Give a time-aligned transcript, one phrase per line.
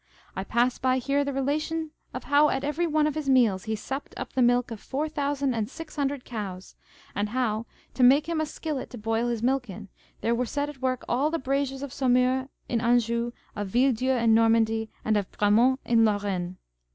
[0.35, 3.75] I pass by here the relation of how at every one of his meals he
[3.75, 6.75] supped up the milk of four thousand and six hundred cows,
[7.13, 9.89] and how, to make him a skillet to boil his milk in,
[10.21, 14.33] there were set a work all the braziers of Somure in Anjou, of Villedieu in
[14.33, 16.57] Normandy, and of Bramont in Lorraine.